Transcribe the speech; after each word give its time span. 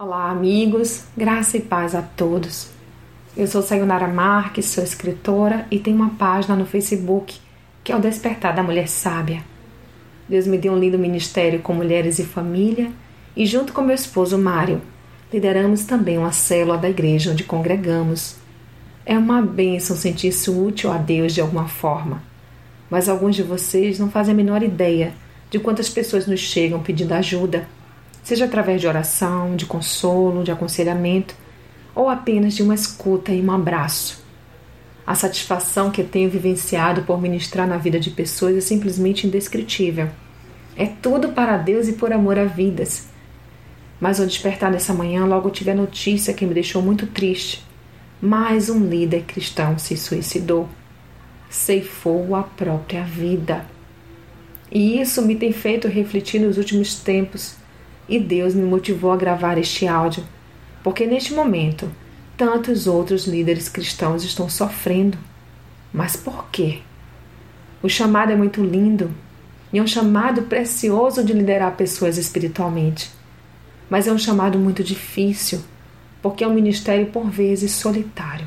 Olá, 0.00 0.30
amigos, 0.30 1.06
graça 1.16 1.56
e 1.56 1.60
paz 1.60 1.92
a 1.92 2.00
todos. 2.00 2.70
Eu 3.36 3.48
sou 3.48 3.60
Sayonara 3.60 4.06
Marques, 4.06 4.66
sou 4.66 4.84
escritora 4.84 5.66
e 5.72 5.80
tenho 5.80 5.96
uma 5.96 6.10
página 6.10 6.54
no 6.54 6.64
Facebook 6.64 7.40
que 7.82 7.90
é 7.90 7.96
o 7.96 8.00
Despertar 8.00 8.54
da 8.54 8.62
Mulher 8.62 8.86
Sábia. 8.86 9.42
Deus 10.28 10.46
me 10.46 10.56
deu 10.56 10.72
um 10.72 10.78
lindo 10.78 10.96
ministério 10.96 11.58
com 11.58 11.74
mulheres 11.74 12.20
e 12.20 12.24
família 12.24 12.92
e, 13.36 13.44
junto 13.44 13.72
com 13.72 13.82
meu 13.82 13.96
esposo 13.96 14.38
Mário, 14.38 14.80
lideramos 15.32 15.84
também 15.84 16.16
uma 16.16 16.30
célula 16.30 16.78
da 16.78 16.88
igreja 16.88 17.32
onde 17.32 17.42
congregamos. 17.42 18.36
É 19.04 19.18
uma 19.18 19.42
bênção 19.42 19.96
sentir-se 19.96 20.48
útil 20.48 20.92
a 20.92 20.96
Deus 20.96 21.34
de 21.34 21.40
alguma 21.40 21.66
forma, 21.66 22.22
mas 22.88 23.08
alguns 23.08 23.34
de 23.34 23.42
vocês 23.42 23.98
não 23.98 24.08
fazem 24.08 24.32
a 24.32 24.36
menor 24.36 24.62
ideia 24.62 25.12
de 25.50 25.58
quantas 25.58 25.88
pessoas 25.88 26.24
nos 26.24 26.38
chegam 26.38 26.80
pedindo 26.80 27.14
ajuda 27.14 27.66
seja 28.28 28.44
através 28.44 28.78
de 28.78 28.86
oração, 28.86 29.56
de 29.56 29.64
consolo, 29.64 30.44
de 30.44 30.52
aconselhamento 30.52 31.34
ou 31.94 32.10
apenas 32.10 32.54
de 32.54 32.62
uma 32.62 32.74
escuta 32.74 33.32
e 33.32 33.40
um 33.40 33.50
abraço. 33.50 34.22
A 35.06 35.14
satisfação 35.14 35.90
que 35.90 36.04
tenho 36.04 36.28
vivenciado 36.28 37.04
por 37.04 37.18
ministrar 37.18 37.66
na 37.66 37.78
vida 37.78 37.98
de 37.98 38.10
pessoas 38.10 38.54
é 38.54 38.60
simplesmente 38.60 39.26
indescritível. 39.26 40.10
É 40.76 40.84
tudo 40.84 41.30
para 41.30 41.56
Deus 41.56 41.88
e 41.88 41.94
por 41.94 42.12
amor 42.12 42.38
a 42.38 42.44
vidas. 42.44 43.08
Mas 43.98 44.20
ao 44.20 44.26
despertar 44.26 44.70
nessa 44.70 44.92
manhã, 44.92 45.24
logo 45.24 45.48
tive 45.48 45.70
a 45.70 45.74
notícia 45.74 46.34
que 46.34 46.44
me 46.44 46.52
deixou 46.52 46.82
muito 46.82 47.06
triste. 47.06 47.64
Mais 48.20 48.68
um 48.68 48.86
líder 48.86 49.22
cristão 49.22 49.78
se 49.78 49.96
suicidou. 49.96 50.68
Ceifou 51.48 52.36
a 52.36 52.42
própria 52.42 53.04
vida. 53.04 53.64
E 54.70 55.00
isso 55.00 55.22
me 55.22 55.34
tem 55.34 55.50
feito 55.50 55.88
refletir 55.88 56.42
nos 56.42 56.58
últimos 56.58 56.94
tempos 56.96 57.56
e 58.08 58.18
Deus 58.18 58.54
me 58.54 58.62
motivou 58.62 59.12
a 59.12 59.16
gravar 59.16 59.58
este 59.58 59.86
áudio, 59.86 60.24
porque 60.82 61.06
neste 61.06 61.34
momento 61.34 61.90
tantos 62.36 62.86
outros 62.86 63.26
líderes 63.26 63.68
cristãos 63.68 64.22
estão 64.22 64.48
sofrendo. 64.48 65.18
Mas 65.92 66.16
por 66.16 66.48
quê? 66.50 66.78
O 67.82 67.88
chamado 67.88 68.32
é 68.32 68.36
muito 68.36 68.62
lindo 68.62 69.10
e 69.72 69.78
é 69.78 69.82
um 69.82 69.86
chamado 69.86 70.42
precioso 70.42 71.24
de 71.24 71.32
liderar 71.32 71.76
pessoas 71.76 72.16
espiritualmente. 72.16 73.10
Mas 73.90 74.06
é 74.06 74.12
um 74.12 74.18
chamado 74.18 74.58
muito 74.58 74.84
difícil, 74.84 75.60
porque 76.22 76.44
é 76.44 76.48
um 76.48 76.54
ministério 76.54 77.06
por 77.06 77.28
vezes 77.28 77.72
solitário. 77.72 78.46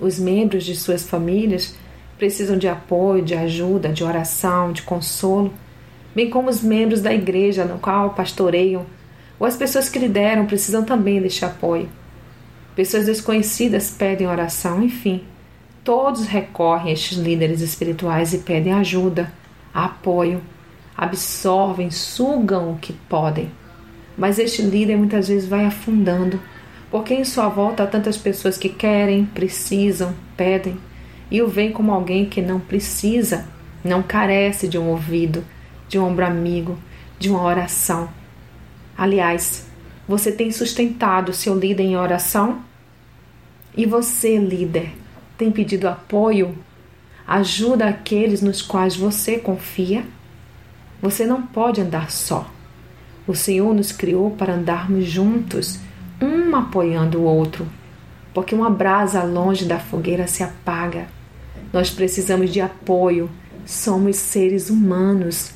Os 0.00 0.18
membros 0.18 0.64
de 0.64 0.74
suas 0.74 1.04
famílias 1.04 1.74
precisam 2.18 2.58
de 2.58 2.66
apoio, 2.66 3.24
de 3.24 3.34
ajuda, 3.34 3.90
de 3.90 4.02
oração, 4.02 4.72
de 4.72 4.82
consolo 4.82 5.52
bem 6.16 6.30
como 6.30 6.48
os 6.48 6.62
membros 6.62 7.02
da 7.02 7.12
igreja 7.12 7.66
no 7.66 7.78
qual 7.78 8.14
pastoreiam, 8.14 8.86
ou 9.38 9.46
as 9.46 9.54
pessoas 9.54 9.90
que 9.90 9.98
lideram 9.98 10.46
precisam 10.46 10.82
também 10.82 11.20
deste 11.20 11.44
apoio. 11.44 11.90
Pessoas 12.74 13.04
desconhecidas 13.04 13.90
pedem 13.90 14.26
oração, 14.26 14.82
enfim. 14.82 15.22
Todos 15.84 16.24
recorrem 16.24 16.88
a 16.88 16.92
estes 16.94 17.18
líderes 17.18 17.60
espirituais 17.60 18.32
e 18.32 18.38
pedem 18.38 18.72
ajuda, 18.72 19.30
apoio, 19.74 20.40
absorvem, 20.96 21.90
sugam 21.90 22.72
o 22.72 22.78
que 22.78 22.94
podem. 22.94 23.50
Mas 24.16 24.38
este 24.38 24.62
líder 24.62 24.96
muitas 24.96 25.28
vezes 25.28 25.46
vai 25.46 25.66
afundando, 25.66 26.40
porque 26.90 27.12
em 27.12 27.26
sua 27.26 27.50
volta 27.50 27.82
há 27.82 27.86
tantas 27.86 28.16
pessoas 28.16 28.56
que 28.56 28.70
querem, 28.70 29.26
precisam, 29.26 30.14
pedem, 30.34 30.78
e 31.30 31.42
o 31.42 31.48
veem 31.48 31.72
como 31.72 31.92
alguém 31.92 32.24
que 32.24 32.40
não 32.40 32.58
precisa, 32.58 33.44
não 33.84 34.02
carece 34.02 34.66
de 34.66 34.78
um 34.78 34.88
ouvido, 34.88 35.44
de 35.88 35.98
um 35.98 36.04
ombro 36.04 36.24
amigo, 36.24 36.78
de 37.18 37.30
uma 37.30 37.42
oração. 37.42 38.08
Aliás, 38.96 39.66
você 40.08 40.30
tem 40.30 40.50
sustentado 40.50 41.32
seu 41.32 41.58
líder 41.58 41.82
em 41.82 41.96
oração? 41.96 42.60
E 43.76 43.84
você, 43.84 44.38
líder, 44.38 44.92
tem 45.36 45.50
pedido 45.50 45.88
apoio, 45.88 46.56
ajuda 47.26 47.88
àqueles 47.88 48.40
nos 48.40 48.62
quais 48.62 48.96
você 48.96 49.38
confia? 49.38 50.04
Você 51.02 51.26
não 51.26 51.42
pode 51.42 51.80
andar 51.80 52.10
só. 52.10 52.50
O 53.26 53.34
Senhor 53.34 53.74
nos 53.74 53.92
criou 53.92 54.30
para 54.30 54.54
andarmos 54.54 55.04
juntos, 55.04 55.80
um 56.22 56.54
apoiando 56.54 57.18
o 57.18 57.24
outro, 57.24 57.66
porque 58.32 58.54
uma 58.54 58.70
brasa 58.70 59.22
longe 59.24 59.64
da 59.64 59.78
fogueira 59.78 60.26
se 60.26 60.42
apaga. 60.42 61.08
Nós 61.72 61.90
precisamos 61.90 62.52
de 62.52 62.60
apoio, 62.60 63.28
somos 63.66 64.16
seres 64.16 64.70
humanos 64.70 65.55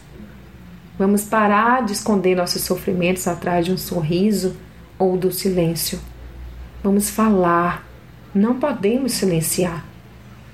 Vamos 1.01 1.25
parar 1.25 1.83
de 1.83 1.95
esconder 1.95 2.37
nossos 2.37 2.61
sofrimentos 2.61 3.27
atrás 3.27 3.65
de 3.65 3.73
um 3.73 3.79
sorriso 3.79 4.55
ou 4.99 5.17
do 5.17 5.33
silêncio. 5.33 5.99
Vamos 6.85 7.09
falar. 7.09 7.89
Não 8.35 8.61
podemos 8.61 9.13
silenciar. 9.13 9.83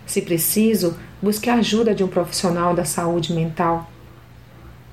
Se 0.07 0.23
preciso, 0.23 0.97
busque 1.21 1.51
a 1.51 1.55
ajuda 1.55 1.93
de 1.93 2.05
um 2.05 2.07
profissional 2.07 2.77
da 2.77 2.85
saúde 2.85 3.33
mental. 3.33 3.91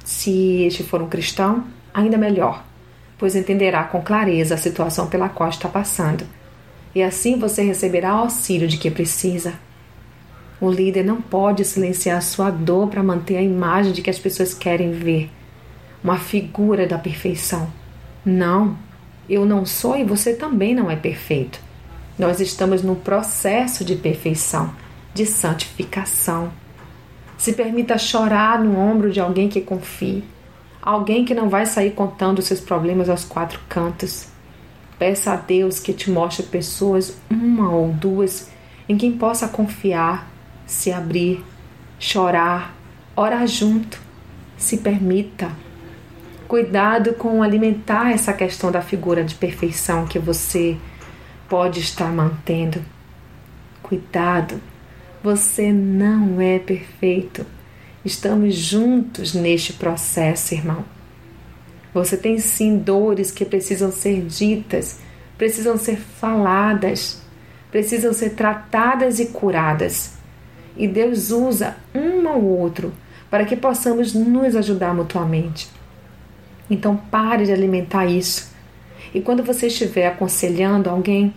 Se 0.03 0.63
este 0.63 0.81
for 0.83 1.03
um 1.03 1.07
cristão, 1.07 1.65
ainda 1.93 2.17
melhor, 2.17 2.65
pois 3.19 3.35
entenderá 3.35 3.83
com 3.83 4.01
clareza 4.01 4.55
a 4.55 4.57
situação 4.57 5.05
pela 5.05 5.29
qual 5.29 5.51
está 5.51 5.69
passando. 5.69 6.25
E 6.95 7.03
assim 7.03 7.37
você 7.37 7.61
receberá 7.61 8.09
auxílio 8.09 8.67
de 8.67 8.79
que 8.79 8.89
precisa. 8.89 9.53
O 10.59 10.71
líder 10.71 11.03
não 11.03 11.21
pode 11.21 11.63
silenciar 11.63 12.19
sua 12.23 12.49
dor 12.49 12.87
para 12.87 13.03
manter 13.03 13.37
a 13.37 13.41
imagem 13.43 13.91
de 13.91 14.01
que 14.01 14.09
as 14.09 14.17
pessoas 14.17 14.51
querem 14.51 14.91
ver 14.91 15.29
uma 16.03 16.17
figura 16.17 16.85
da 16.85 16.97
perfeição. 16.97 17.71
Não, 18.25 18.77
eu 19.29 19.45
não 19.45 19.65
sou 19.65 19.97
e 19.97 20.03
você 20.03 20.33
também 20.33 20.75
não 20.75 20.91
é 20.91 20.95
perfeito. 20.95 21.59
Nós 22.19 22.39
estamos 22.39 22.83
num 22.83 22.95
processo 22.95 23.85
de 23.85 23.95
perfeição, 23.95 24.73
de 25.13 25.25
santificação. 25.25 26.51
Se 27.37 27.53
permita 27.53 27.97
chorar 27.97 28.59
no 28.59 28.77
ombro 28.77 29.11
de 29.11 29.19
alguém 29.19 29.49
que 29.49 29.61
confie, 29.61 30.23
alguém 30.81 31.25
que 31.25 31.33
não 31.33 31.49
vai 31.49 31.65
sair 31.65 31.91
contando 31.91 32.41
seus 32.41 32.59
problemas 32.59 33.09
aos 33.09 33.23
quatro 33.23 33.59
cantos. 33.69 34.27
Peça 34.99 35.33
a 35.33 35.35
Deus 35.35 35.79
que 35.79 35.93
te 35.93 36.11
mostre 36.11 36.45
pessoas, 36.45 37.17
uma 37.29 37.71
ou 37.71 37.87
duas, 37.89 38.49
em 38.87 38.97
quem 38.97 39.13
possa 39.13 39.47
confiar, 39.47 40.29
se 40.65 40.91
abrir, 40.91 41.43
chorar, 41.97 42.75
orar 43.15 43.47
junto. 43.47 43.99
Se 44.55 44.77
permita 44.77 45.51
Cuidado 46.53 47.15
com 47.15 47.41
alimentar 47.41 48.11
essa 48.11 48.31
questão 48.31 48.71
da 48.71 48.79
figura 48.79 49.23
de 49.23 49.33
perfeição 49.33 50.05
que 50.05 50.19
você 50.19 50.77
pode 51.49 51.79
estar 51.79 52.13
mantendo. 52.13 52.79
Cuidado, 53.81 54.61
você 55.23 55.73
não 55.73 56.39
é 56.39 56.59
perfeito. 56.59 57.43
Estamos 58.05 58.53
juntos 58.53 59.33
neste 59.33 59.73
processo, 59.73 60.53
irmão. 60.53 60.85
Você 61.91 62.15
tem 62.15 62.37
sim 62.37 62.77
dores 62.77 63.31
que 63.31 63.45
precisam 63.45 63.91
ser 63.91 64.21
ditas, 64.21 64.99
precisam 65.35 65.75
ser 65.75 65.97
faladas, 65.97 67.19
precisam 67.71 68.13
ser 68.13 68.35
tratadas 68.35 69.19
e 69.19 69.25
curadas. 69.25 70.13
E 70.77 70.87
Deus 70.87 71.31
usa 71.31 71.77
um 71.95 72.29
ao 72.29 72.43
outro 72.43 72.93
para 73.27 73.43
que 73.43 73.55
possamos 73.55 74.13
nos 74.13 74.55
ajudar 74.55 74.93
mutuamente. 74.93 75.67
Então 76.69 76.95
pare 76.95 77.45
de 77.45 77.51
alimentar 77.51 78.05
isso. 78.05 78.51
E 79.13 79.21
quando 79.21 79.43
você 79.43 79.67
estiver 79.67 80.07
aconselhando 80.07 80.89
alguém, 80.89 81.33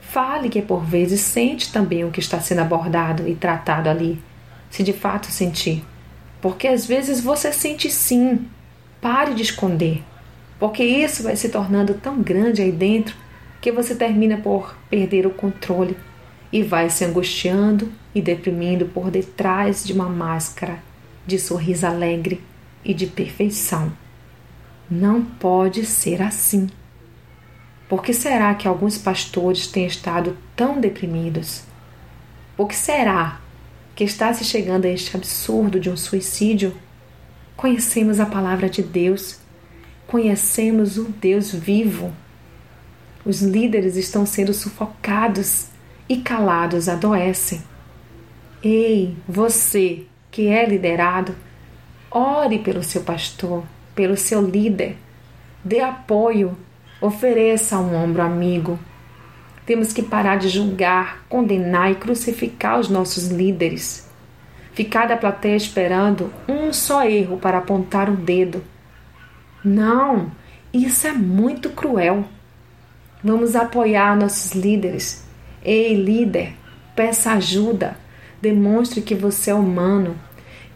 fale 0.00 0.48
que 0.48 0.62
por 0.62 0.84
vezes 0.84 1.20
sente 1.20 1.72
também 1.72 2.04
o 2.04 2.10
que 2.10 2.20
está 2.20 2.40
sendo 2.40 2.60
abordado 2.60 3.28
e 3.28 3.34
tratado 3.34 3.88
ali, 3.88 4.22
se 4.70 4.82
de 4.82 4.92
fato 4.92 5.26
sentir. 5.26 5.84
Porque 6.40 6.68
às 6.68 6.86
vezes 6.86 7.20
você 7.20 7.52
sente 7.52 7.90
sim. 7.90 8.46
Pare 9.00 9.34
de 9.34 9.42
esconder, 9.42 10.02
porque 10.58 10.82
isso 10.82 11.22
vai 11.22 11.36
se 11.36 11.48
tornando 11.48 11.94
tão 11.94 12.22
grande 12.22 12.62
aí 12.62 12.72
dentro 12.72 13.14
que 13.60 13.70
você 13.70 13.94
termina 13.94 14.38
por 14.38 14.76
perder 14.88 15.26
o 15.26 15.30
controle 15.30 15.96
e 16.52 16.62
vai 16.62 16.88
se 16.88 17.04
angustiando 17.04 17.92
e 18.14 18.22
deprimindo 18.22 18.86
por 18.86 19.10
detrás 19.10 19.84
de 19.84 19.92
uma 19.92 20.08
máscara 20.08 20.78
de 21.26 21.38
sorriso 21.38 21.86
alegre 21.86 22.40
e 22.84 22.94
de 22.94 23.06
perfeição. 23.06 23.92
Não 24.88 25.24
pode 25.24 25.84
ser 25.84 26.22
assim. 26.22 26.68
Por 27.88 28.02
que 28.02 28.12
será 28.12 28.54
que 28.54 28.68
alguns 28.68 28.96
pastores 28.96 29.66
têm 29.66 29.84
estado 29.84 30.36
tão 30.54 30.80
deprimidos? 30.80 31.64
Por 32.56 32.68
que 32.68 32.76
será 32.76 33.40
que 33.96 34.04
está 34.04 34.32
se 34.32 34.44
chegando 34.44 34.84
a 34.84 34.88
este 34.88 35.16
absurdo 35.16 35.80
de 35.80 35.90
um 35.90 35.96
suicídio? 35.96 36.72
Conhecemos 37.56 38.20
a 38.20 38.26
palavra 38.26 38.68
de 38.68 38.82
Deus, 38.82 39.38
conhecemos 40.06 40.98
o 40.98 41.04
Deus 41.04 41.52
vivo. 41.52 42.12
Os 43.24 43.42
líderes 43.42 43.96
estão 43.96 44.24
sendo 44.24 44.54
sufocados 44.54 45.66
e 46.08 46.18
calados 46.18 46.88
adoecem. 46.88 47.60
Ei, 48.62 49.16
você 49.26 50.04
que 50.30 50.46
é 50.46 50.64
liderado, 50.64 51.34
ore 52.10 52.60
pelo 52.60 52.84
seu 52.84 53.02
pastor 53.02 53.64
pelo 53.96 54.16
seu 54.16 54.40
líder. 54.40 54.96
Dê 55.64 55.80
apoio, 55.80 56.56
Ofereça 56.98 57.78
um 57.78 57.94
ombro 57.94 58.22
amigo. 58.22 58.78
Temos 59.66 59.92
que 59.92 60.02
parar 60.02 60.36
de 60.36 60.48
julgar, 60.48 61.26
condenar 61.28 61.92
e 61.92 61.96
crucificar 61.96 62.80
os 62.80 62.88
nossos 62.88 63.28
líderes. 63.28 64.08
Ficar 64.72 65.06
da 65.06 65.16
plateia 65.16 65.56
esperando 65.56 66.32
um 66.48 66.72
só 66.72 67.04
erro 67.04 67.36
para 67.36 67.58
apontar 67.58 68.08
o 68.08 68.16
dedo. 68.16 68.64
Não, 69.62 70.32
isso 70.72 71.06
é 71.06 71.12
muito 71.12 71.68
cruel. 71.68 72.24
Vamos 73.22 73.54
apoiar 73.54 74.16
nossos 74.16 74.52
líderes. 74.52 75.22
Ei, 75.62 75.94
líder, 75.94 76.54
peça 76.94 77.32
ajuda. 77.32 77.98
Demonstre 78.40 79.02
que 79.02 79.14
você 79.14 79.50
é 79.50 79.54
humano, 79.54 80.16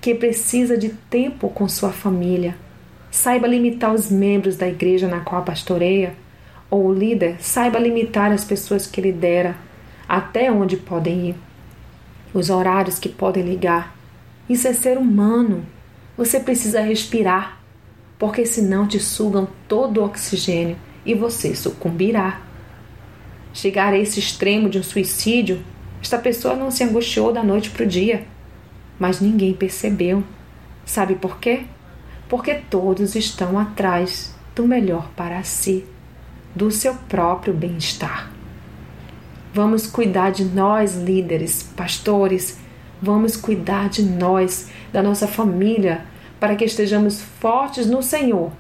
que 0.03 0.15
precisa 0.15 0.77
de 0.77 0.91
tempo 0.91 1.49
com 1.49 1.67
sua 1.67 1.91
família. 1.91 2.55
Saiba 3.11 3.49
limitar 3.49 3.93
os 3.93 4.11
membros 4.11 4.57
da 4.57 4.69
igreja 4.69 5.09
na 5.09 5.21
qual 5.21 5.43
pastoreia, 5.43 6.15
ou 6.71 6.87
o 6.87 6.95
líder 6.95 7.37
saiba 7.41 7.79
limitar 7.79 8.31
as 8.31 8.45
pessoas 8.45 8.87
que 8.87 9.01
lidera, 9.01 9.57
até 10.09 10.51
onde 10.51 10.77
podem 10.77 11.31
ir, 11.31 11.35
os 12.33 12.49
horários 12.49 12.99
que 12.99 13.09
podem 13.09 13.43
ligar. 13.43 13.97
Isso 14.49 14.69
é 14.69 14.73
ser 14.73 14.97
humano. 14.97 15.67
Você 16.17 16.39
precisa 16.39 16.81
respirar, 16.81 17.61
porque 18.19 18.47
senão 18.47 18.87
te 18.87 19.01
sugam 19.01 19.49
todo 19.67 20.01
o 20.01 20.05
oxigênio 20.05 20.77
e 21.05 21.15
você 21.15 21.55
sucumbirá. 21.55 22.41
Chegar 23.53 23.93
a 23.93 23.99
esse 23.99 24.21
extremo 24.21 24.69
de 24.69 24.79
um 24.79 24.83
suicídio, 24.83 25.65
esta 26.01 26.19
pessoa 26.19 26.55
não 26.55 26.71
se 26.71 26.85
angustiou 26.85 27.33
da 27.33 27.43
noite 27.43 27.71
para 27.71 27.85
o 27.85 27.89
dia, 27.89 28.25
mas 28.99 29.21
ninguém 29.21 29.53
percebeu. 29.53 30.23
Sabe 30.85 31.17
por 31.17 31.39
quê? 31.39 31.65
Porque 32.31 32.55
todos 32.55 33.15
estão 33.15 33.59
atrás 33.59 34.35
do 34.57 34.67
melhor 34.67 35.11
para 35.15 35.43
si, 35.43 35.85
do 36.55 36.71
seu 36.71 36.95
próprio 36.95 37.53
bem-estar. 37.53 38.31
Vamos 39.53 39.87
cuidar 39.87 40.31
de 40.31 40.47
nós, 40.47 40.95
líderes, 40.97 41.63
pastores, 41.77 42.59
vamos 43.03 43.37
cuidar 43.37 43.91
de 43.91 44.03
nós, 44.03 44.71
da 44.91 45.03
nossa 45.03 45.29
família, 45.29 46.07
para 46.39 46.57
que 46.57 46.65
estejamos 46.65 47.21
fortes 47.21 47.87
no 47.87 48.03
Senhor 48.03 48.51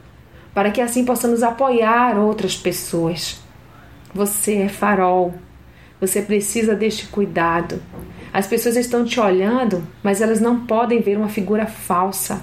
para 0.55 0.71
que 0.71 0.81
assim 0.81 1.05
possamos 1.05 1.43
apoiar 1.43 2.19
outras 2.19 2.57
pessoas. 2.57 3.41
Você 4.13 4.57
é 4.57 4.69
farol, 4.69 5.35
você 6.01 6.21
precisa 6.23 6.75
deste 6.75 7.07
cuidado. 7.07 7.81
As 8.33 8.47
pessoas 8.47 8.77
estão 8.77 9.05
te 9.05 9.19
olhando, 9.21 9.87
mas 10.03 10.21
elas 10.21 10.41
não 10.41 10.67
podem 10.67 11.01
ver 11.01 11.17
uma 11.17 11.29
figura 11.29 11.67
falsa. 11.67 12.43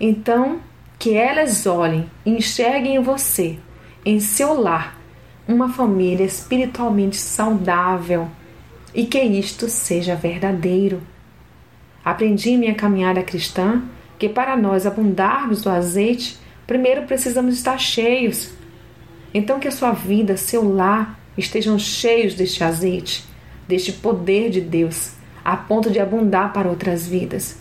Então, 0.00 0.60
que 0.98 1.14
elas 1.14 1.66
olhem 1.66 2.10
e 2.24 2.30
enxerguem 2.30 2.96
em 2.96 3.02
você, 3.02 3.58
em 4.04 4.18
seu 4.18 4.58
lar, 4.58 4.98
uma 5.46 5.68
família 5.68 6.24
espiritualmente 6.24 7.16
saudável 7.16 8.28
e 8.94 9.04
que 9.04 9.20
isto 9.20 9.68
seja 9.68 10.16
verdadeiro. 10.16 11.02
Aprendi 12.04 12.50
em 12.50 12.58
minha 12.58 12.74
caminhada 12.74 13.22
cristã 13.22 13.82
que 14.18 14.28
para 14.28 14.56
nós 14.56 14.86
abundarmos 14.86 15.62
do 15.62 15.70
azeite, 15.70 16.40
Primeiro 16.70 17.02
precisamos 17.02 17.56
estar 17.56 17.76
cheios. 17.78 18.52
Então, 19.34 19.58
que 19.58 19.66
a 19.66 19.72
sua 19.72 19.90
vida, 19.90 20.36
seu 20.36 20.72
lar, 20.72 21.18
estejam 21.36 21.76
cheios 21.76 22.36
deste 22.36 22.62
azeite, 22.62 23.24
deste 23.66 23.92
poder 23.92 24.50
de 24.50 24.60
Deus, 24.60 25.14
a 25.44 25.56
ponto 25.56 25.90
de 25.90 25.98
abundar 25.98 26.52
para 26.52 26.68
outras 26.68 27.08
vidas. 27.08 27.58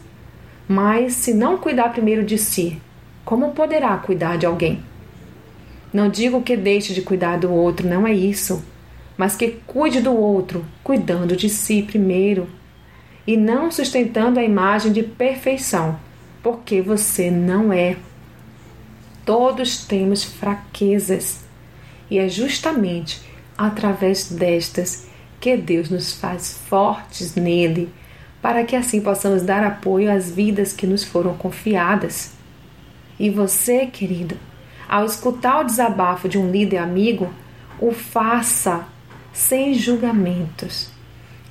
Mas, 0.71 1.13
se 1.13 1.33
não 1.33 1.57
cuidar 1.57 1.91
primeiro 1.91 2.23
de 2.23 2.37
si, 2.37 2.79
como 3.25 3.53
poderá 3.53 3.97
cuidar 3.97 4.37
de 4.37 4.45
alguém? 4.45 4.83
Não 5.91 6.07
digo 6.07 6.43
que 6.43 6.55
deixe 6.55 6.93
de 6.93 7.01
cuidar 7.01 7.39
do 7.39 7.51
outro, 7.51 7.89
não 7.89 8.05
é 8.05 8.13
isso, 8.13 8.63
mas 9.17 9.35
que 9.35 9.57
cuide 9.65 9.99
do 9.99 10.15
outro, 10.15 10.63
cuidando 10.83 11.35
de 11.35 11.49
si 11.49 11.81
primeiro, 11.81 12.47
e 13.25 13.35
não 13.35 13.71
sustentando 13.71 14.39
a 14.39 14.43
imagem 14.43 14.91
de 14.93 15.01
perfeição, 15.01 15.99
porque 16.43 16.83
você 16.83 17.31
não 17.31 17.73
é. 17.73 17.97
Todos 19.25 19.83
temos 19.87 20.23
fraquezas 20.23 21.43
e 22.11 22.19
é 22.19 22.29
justamente 22.29 23.21
através 23.57 24.31
destas 24.31 25.07
que 25.39 25.57
Deus 25.57 25.89
nos 25.89 26.13
faz 26.13 26.59
fortes 26.69 27.33
nele, 27.33 27.89
para 28.41 28.63
que 28.63 28.75
assim 28.75 29.01
possamos 29.01 29.41
dar 29.43 29.63
apoio 29.63 30.11
às 30.11 30.31
vidas 30.31 30.73
que 30.73 30.87
nos 30.87 31.03
foram 31.03 31.35
confiadas. 31.35 32.31
E 33.19 33.29
você, 33.29 33.85
querido, 33.85 34.37
ao 34.87 35.05
escutar 35.05 35.59
o 35.59 35.65
desabafo 35.65 36.29
de 36.29 36.37
um 36.37 36.49
líder 36.49 36.77
amigo, 36.77 37.31
o 37.79 37.91
faça 37.91 38.85
sem 39.33 39.73
julgamentos. 39.73 40.89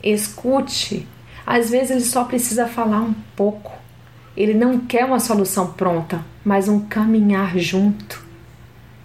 Escute. 0.03 1.07
Às 1.47 1.71
vezes 1.71 1.91
ele 1.91 2.01
só 2.01 2.25
precisa 2.25 2.67
falar 2.67 3.01
um 3.01 3.15
pouco. 3.37 3.73
Ele 4.37 4.55
não 4.55 4.79
quer 4.79 5.05
uma 5.05 5.21
solução 5.21 5.73
pronta, 5.73 6.25
mas 6.45 6.69
um 6.69 6.81
caminhar 6.81 7.59
junto. 7.59 8.25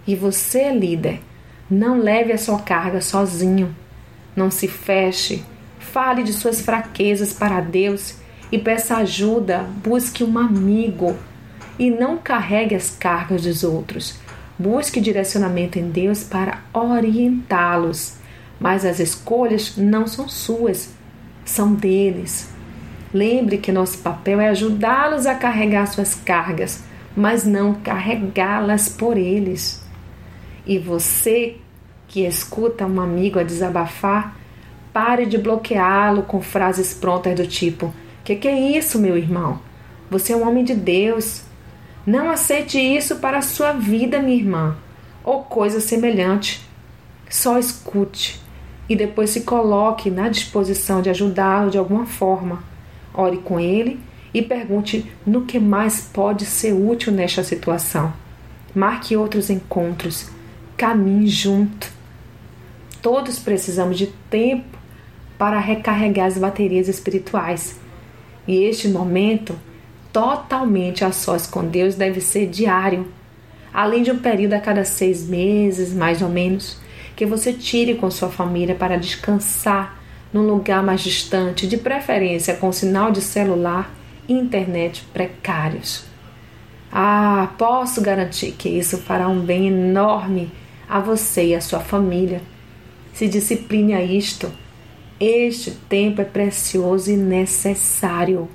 E 0.06 0.14
você, 0.14 0.70
líder, 0.70 1.20
não 1.70 1.98
leve 1.98 2.32
a 2.32 2.38
sua 2.38 2.60
carga 2.60 3.00
sozinho. 3.00 3.74
Não 4.36 4.50
se 4.50 4.68
feche. 4.68 5.44
Fale 5.94 6.24
de 6.24 6.32
suas 6.32 6.60
fraquezas 6.60 7.32
para 7.32 7.60
Deus 7.60 8.16
e 8.50 8.58
peça 8.58 8.96
ajuda. 8.96 9.64
Busque 9.80 10.24
um 10.24 10.36
amigo 10.36 11.16
e 11.78 11.88
não 11.88 12.18
carregue 12.18 12.74
as 12.74 12.90
cargas 12.90 13.42
dos 13.42 13.62
outros. 13.62 14.18
Busque 14.58 15.00
direcionamento 15.00 15.78
em 15.78 15.88
Deus 15.88 16.24
para 16.24 16.62
orientá-los. 16.72 18.16
Mas 18.58 18.84
as 18.84 18.98
escolhas 18.98 19.76
não 19.76 20.04
são 20.04 20.28
suas, 20.28 20.92
são 21.44 21.72
deles. 21.72 22.52
Lembre 23.12 23.58
que 23.58 23.70
nosso 23.70 23.98
papel 23.98 24.40
é 24.40 24.48
ajudá-los 24.48 25.26
a 25.26 25.36
carregar 25.36 25.86
suas 25.86 26.12
cargas, 26.12 26.82
mas 27.16 27.44
não 27.44 27.72
carregá-las 27.72 28.88
por 28.88 29.16
eles. 29.16 29.80
E 30.66 30.76
você 30.76 31.54
que 32.08 32.26
escuta 32.26 32.84
um 32.84 33.00
amigo 33.00 33.38
a 33.38 33.44
desabafar, 33.44 34.42
pare 34.94 35.26
de 35.26 35.36
bloqueá-lo 35.36 36.22
com 36.22 36.40
frases 36.40 36.94
prontas 36.94 37.34
do 37.34 37.46
tipo: 37.46 37.92
Que 38.24 38.36
que 38.36 38.48
é 38.48 38.58
isso, 38.58 38.98
meu 38.98 39.18
irmão? 39.18 39.60
Você 40.10 40.32
é 40.32 40.36
um 40.36 40.48
homem 40.48 40.64
de 40.64 40.74
Deus. 40.74 41.42
Não 42.06 42.30
aceite 42.30 42.78
isso 42.78 43.16
para 43.16 43.38
a 43.38 43.42
sua 43.42 43.72
vida, 43.72 44.20
minha 44.20 44.36
irmã, 44.36 44.76
ou 45.22 45.42
coisa 45.42 45.80
semelhante. 45.80 46.66
Só 47.28 47.58
escute 47.58 48.40
e 48.88 48.94
depois 48.94 49.30
se 49.30 49.40
coloque 49.40 50.10
na 50.10 50.28
disposição 50.28 51.02
de 51.02 51.10
ajudá-lo 51.10 51.70
de 51.70 51.78
alguma 51.78 52.06
forma 52.06 52.62
ore 53.14 53.38
com 53.38 53.60
ele 53.60 54.00
e 54.32 54.42
pergunte 54.42 55.10
no 55.24 55.42
que 55.42 55.60
mais 55.60 56.00
pode 56.12 56.44
ser 56.44 56.72
útil 56.72 57.12
nesta 57.12 57.44
situação. 57.44 58.12
Marque 58.74 59.16
outros 59.16 59.48
encontros, 59.48 60.28
caminhe 60.76 61.28
junto. 61.28 61.92
Todos 63.00 63.38
precisamos 63.38 63.96
de 63.96 64.08
tempo 64.28 64.73
para 65.44 65.60
recarregar 65.60 66.26
as 66.26 66.38
baterias 66.38 66.88
espirituais. 66.88 67.78
E 68.48 68.64
este 68.64 68.88
momento, 68.88 69.54
totalmente 70.10 71.04
a 71.04 71.12
sós 71.12 71.46
com 71.46 71.66
Deus, 71.66 71.96
deve 71.96 72.22
ser 72.22 72.46
diário, 72.46 73.08
além 73.70 74.02
de 74.02 74.10
um 74.10 74.18
período 74.18 74.54
a 74.54 74.58
cada 74.58 74.86
seis 74.86 75.28
meses, 75.28 75.92
mais 75.92 76.22
ou 76.22 76.30
menos, 76.30 76.78
que 77.14 77.26
você 77.26 77.52
tire 77.52 77.96
com 77.96 78.10
sua 78.10 78.30
família 78.30 78.74
para 78.74 78.96
descansar 78.96 80.00
num 80.32 80.46
lugar 80.46 80.82
mais 80.82 81.02
distante, 81.02 81.66
de 81.66 81.76
preferência 81.76 82.54
com 82.54 82.72
sinal 82.72 83.12
de 83.12 83.20
celular 83.20 83.94
e 84.26 84.32
internet 84.32 85.04
precários. 85.12 86.06
Ah, 86.90 87.52
posso 87.58 88.00
garantir 88.00 88.52
que 88.52 88.70
isso 88.70 88.96
fará 88.96 89.28
um 89.28 89.40
bem 89.40 89.66
enorme 89.66 90.50
a 90.88 91.00
você 91.00 91.48
e 91.48 91.54
a 91.54 91.60
sua 91.60 91.80
família. 91.80 92.40
Se 93.12 93.28
discipline 93.28 93.92
a 93.92 94.02
isto. 94.02 94.63
Este 95.20 95.70
tempo 95.70 96.20
é 96.20 96.24
precioso 96.24 97.10
e 97.10 97.16
necessário. 97.16 98.48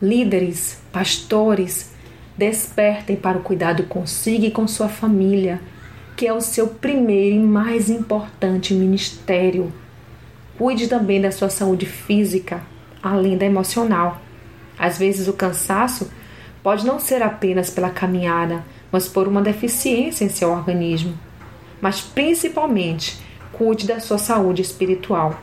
Líderes, 0.00 0.78
pastores, 0.92 1.92
despertem 2.36 3.16
para 3.16 3.38
o 3.38 3.42
cuidado 3.42 3.84
consigo 3.84 4.44
e 4.44 4.50
com 4.50 4.66
sua 4.66 4.88
família, 4.88 5.60
que 6.16 6.26
é 6.26 6.32
o 6.32 6.40
seu 6.40 6.68
primeiro 6.68 7.36
e 7.36 7.40
mais 7.40 7.88
importante 7.88 8.74
ministério 8.74 9.72
Cuide 10.62 10.86
também 10.86 11.20
da 11.20 11.32
sua 11.32 11.48
saúde 11.48 11.86
física, 11.86 12.62
além 13.02 13.36
da 13.36 13.46
emocional. 13.46 14.20
Às 14.78 14.98
vezes 14.98 15.26
o 15.26 15.32
cansaço 15.32 16.10
pode 16.62 16.86
não 16.86 17.00
ser 17.00 17.22
apenas 17.22 17.70
pela 17.70 17.90
caminhada, 17.90 18.64
mas 18.90 19.08
por 19.08 19.26
uma 19.26 19.42
deficiência 19.42 20.24
em 20.24 20.28
seu 20.28 20.52
organismo. 20.52 21.18
Mas 21.80 22.00
principalmente, 22.00 23.18
cuide 23.50 23.86
da 23.86 23.98
sua 23.98 24.18
saúde 24.18 24.62
espiritual, 24.62 25.40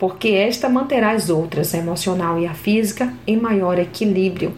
porque 0.00 0.30
esta 0.30 0.66
manterá 0.66 1.10
as 1.10 1.28
outras, 1.28 1.74
a 1.74 1.78
emocional 1.78 2.38
e 2.38 2.46
a 2.46 2.54
física, 2.54 3.12
em 3.26 3.36
maior 3.36 3.78
equilíbrio. 3.78 4.54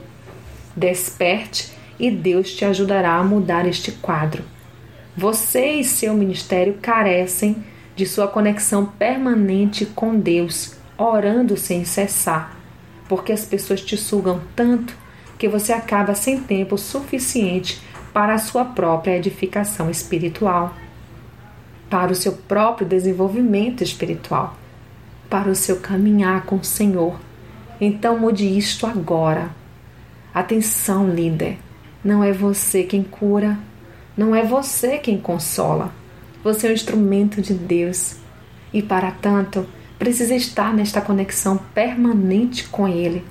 Desperte 0.76 1.72
e 1.98 2.12
Deus 2.12 2.54
te 2.54 2.64
ajudará 2.64 3.16
a 3.16 3.24
mudar 3.24 3.66
este 3.66 3.90
quadro. 3.90 4.44
Você 5.16 5.72
e 5.72 5.84
seu 5.84 6.14
ministério 6.14 6.78
carecem 6.80 7.56
de 7.96 8.06
sua 8.06 8.28
conexão 8.28 8.86
permanente 8.86 9.84
com 9.84 10.16
Deus, 10.16 10.76
orando 10.96 11.56
sem 11.56 11.84
cessar, 11.84 12.56
porque 13.08 13.32
as 13.32 13.44
pessoas 13.44 13.80
te 13.80 13.96
sugam 13.96 14.40
tanto 14.54 14.96
que 15.36 15.48
você 15.48 15.72
acaba 15.72 16.14
sem 16.14 16.40
tempo 16.40 16.78
suficiente 16.78 17.82
para 18.12 18.34
a 18.34 18.38
sua 18.38 18.64
própria 18.64 19.16
edificação 19.16 19.90
espiritual, 19.90 20.72
para 21.90 22.12
o 22.12 22.14
seu 22.14 22.32
próprio 22.32 22.86
desenvolvimento 22.86 23.82
espiritual, 23.82 24.61
para 25.32 25.48
o 25.48 25.54
seu 25.54 25.76
caminhar 25.76 26.44
com 26.44 26.56
o 26.56 26.64
Senhor. 26.64 27.18
Então 27.80 28.18
mude 28.18 28.46
isto 28.46 28.86
agora. 28.86 29.48
Atenção, 30.34 31.08
líder. 31.08 31.58
Não 32.04 32.22
é 32.22 32.34
você 32.34 32.82
quem 32.82 33.02
cura, 33.02 33.58
não 34.14 34.36
é 34.36 34.44
você 34.44 34.98
quem 34.98 35.16
consola. 35.16 35.90
Você 36.44 36.66
é 36.66 36.70
um 36.70 36.74
instrumento 36.74 37.40
de 37.40 37.54
Deus 37.54 38.16
e, 38.74 38.82
para 38.82 39.10
tanto, 39.10 39.66
precisa 39.98 40.34
estar 40.34 40.74
nesta 40.74 41.00
conexão 41.00 41.56
permanente 41.56 42.68
com 42.68 42.86
Ele. 42.86 43.24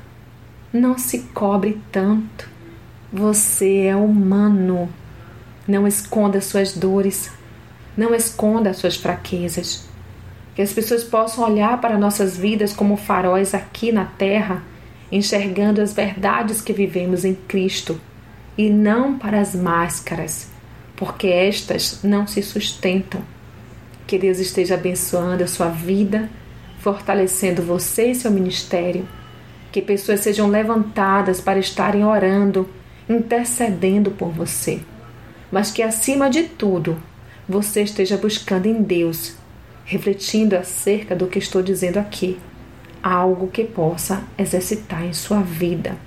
Não 0.74 0.98
se 0.98 1.20
cobre 1.36 1.80
tanto. 1.92 2.50
Você 3.14 3.82
é 3.82 3.96
humano. 3.96 4.90
Não 5.68 5.86
esconda 5.86 6.42
suas 6.42 6.74
dores. 6.74 7.30
Não 7.96 8.16
esconda 8.16 8.74
suas 8.74 8.96
fraquezas. 8.96 9.91
Que 10.62 10.66
as 10.66 10.74
pessoas 10.74 11.04
possam 11.04 11.44
olhar 11.44 11.82
para 11.82 11.98
nossas 11.98 12.38
vidas 12.38 12.72
como 12.72 12.96
faróis 12.96 13.56
aqui 13.56 13.92
na 13.92 14.06
terra, 14.06 14.62
enxergando 15.12 15.82
as 15.82 15.92
verdades 15.92 16.62
que 16.62 16.72
vivemos 16.72 17.26
em 17.26 17.34
Cristo 17.34 18.00
e 18.56 18.70
não 18.70 19.18
para 19.18 19.40
as 19.40 19.56
máscaras, 19.56 20.50
porque 20.96 21.26
estas 21.26 22.04
não 22.04 22.28
se 22.28 22.44
sustentam. 22.44 23.24
Que 24.06 24.20
Deus 24.20 24.38
esteja 24.38 24.76
abençoando 24.76 25.44
a 25.44 25.48
sua 25.48 25.70
vida, 25.70 26.30
fortalecendo 26.78 27.64
você 27.64 28.12
e 28.12 28.16
seu 28.16 28.30
ministério. 28.30 29.08
Que 29.72 29.82
pessoas 29.82 30.20
sejam 30.20 30.48
levantadas 30.48 31.42
para 31.42 31.58
estarem 31.58 32.06
orando 32.06 32.70
intercedendo 33.10 34.12
por 34.12 34.30
você, 34.30 34.80
mas 35.52 35.72
que 35.72 35.82
acima 35.82 36.30
de 36.30 36.44
tudo 36.44 37.02
você 37.50 37.82
esteja 37.82 38.16
buscando 38.16 38.68
em 38.68 38.80
Deus, 38.84 39.41
refletindo 39.92 40.56
acerca 40.56 41.14
do 41.14 41.28
que 41.28 41.38
estou 41.38 41.62
dizendo 41.62 41.98
aqui, 41.98 42.40
algo 43.04 43.48
que 43.48 43.64
possa 43.64 44.24
exercitar 44.38 45.04
em 45.06 45.12
sua 45.12 45.42
vida. 45.42 45.98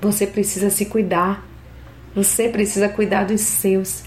Você 0.00 0.26
precisa 0.26 0.68
se 0.68 0.86
cuidar, 0.86 1.46
você 2.14 2.48
precisa 2.48 2.88
cuidar 2.88 3.24
dos 3.24 3.40
seus. 3.40 4.02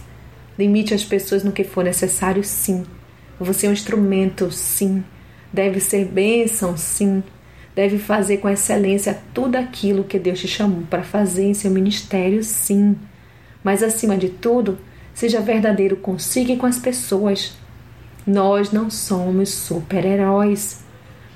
Limite 0.60 0.94
as 0.94 1.06
pessoas 1.06 1.44
no 1.44 1.54
que 1.54 1.64
for 1.64 1.84
necessário, 1.84 2.44
sim. 2.44 2.86
Você 3.40 3.66
é 3.66 3.70
um 3.70 3.74
instrumento, 3.74 4.52
sim. 4.52 5.04
Deve 5.54 5.80
ser 5.80 6.06
bênção, 6.06 6.76
sim 6.76 7.24
deve 7.76 7.98
fazer 7.98 8.38
com 8.38 8.50
excelência 8.50 9.20
tudo 9.34 9.58
aquilo 9.58 10.06
que 10.06 10.18
Deus 10.18 10.40
te 10.40 10.48
chamou 10.48 10.84
para 10.90 11.04
fazer 11.04 11.44
em 11.44 11.54
seu 11.54 11.70
ministério, 11.70 12.42
sim. 12.42 12.96
Mas 13.62 13.84
acima 13.84 14.16
de 14.16 14.30
tudo, 14.30 14.80
seja 15.14 15.42
verdadeiro 15.42 15.98
consigo 15.98 16.54
e 16.54 16.58
com 16.58 16.66
as 16.66 16.80
pessoas. 16.80 17.58
Nós 18.26 18.72
não 18.72 18.90
somos 18.90 19.50
super-heróis. 19.50 20.84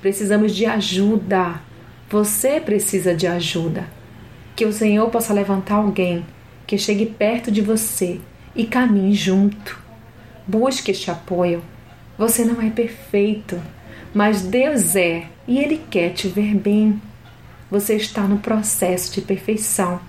Precisamos 0.02 0.56
de 0.56 0.66
ajuda. 0.66 1.62
Você 2.10 2.60
precisa 2.60 3.14
de 3.14 3.28
ajuda. 3.28 3.88
Que 4.56 4.66
o 4.66 4.74
Senhor 4.74 5.10
possa 5.10 5.32
levantar 5.32 5.76
alguém 5.76 6.26
que 6.66 6.78
chegue 6.78 7.06
perto 7.06 7.52
de 7.52 7.62
você 7.62 8.20
e 8.56 8.66
caminhe 8.66 9.14
junto. 9.14 9.80
Busque 10.48 10.90
este 10.90 11.12
apoio. 11.12 11.64
Você 12.18 12.44
não 12.44 12.62
é 12.62 12.72
perfeito, 12.72 13.62
mas 14.14 14.42
Deus 14.42 14.96
é 14.96 15.28
e 15.48 15.60
Ele 15.60 15.82
quer 15.90 16.14
te 16.14 16.28
ver 16.28 16.56
bem. 16.56 17.00
Você 17.70 17.96
está 17.96 18.24
no 18.24 18.40
processo 18.40 19.14
de 19.14 19.22
perfeição. 19.22 20.00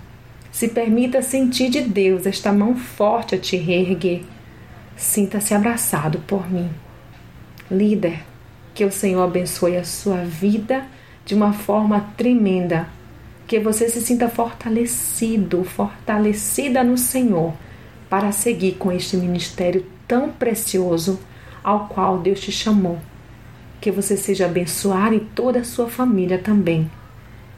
Se 0.51 0.67
permita 0.67 1.21
sentir 1.21 1.69
de 1.69 1.81
Deus 1.81 2.25
esta 2.25 2.51
mão 2.51 2.75
forte 2.75 3.35
a 3.35 3.37
te 3.37 3.55
reerguer. 3.55 4.23
Sinta-se 5.01 5.53
abraçado 5.53 6.19
por 6.19 6.49
mim. 6.49 6.69
Líder, 7.69 8.23
que 8.73 8.85
o 8.85 8.91
Senhor 8.91 9.23
abençoe 9.23 9.75
a 9.75 9.83
sua 9.83 10.23
vida 10.23 10.85
de 11.25 11.33
uma 11.33 11.53
forma 11.53 12.13
tremenda. 12.15 12.87
Que 13.47 13.59
você 13.59 13.89
se 13.89 13.99
sinta 13.99 14.29
fortalecido, 14.29 15.63
fortalecida 15.63 16.83
no 16.83 16.97
Senhor, 16.97 17.53
para 18.09 18.31
seguir 18.31 18.73
com 18.73 18.91
este 18.91 19.17
ministério 19.17 19.85
tão 20.07 20.29
precioso 20.29 21.19
ao 21.63 21.87
qual 21.87 22.19
Deus 22.19 22.39
te 22.39 22.51
chamou 22.51 22.99
que 23.81 23.89
você 23.89 24.15
seja 24.15 24.45
abençoado 24.45 25.15
e 25.15 25.19
toda 25.19 25.61
a 25.61 25.63
sua 25.63 25.89
família 25.89 26.37
também. 26.37 26.89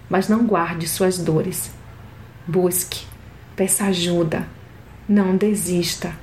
Mas 0.10 0.30
não 0.30 0.48
guarde 0.48 0.88
suas 0.88 1.18
dores. 1.18 1.70
Busque, 2.48 3.06
peça 3.58 3.84
ajuda, 3.86 4.48
não 5.08 5.36
desista. 5.36 6.23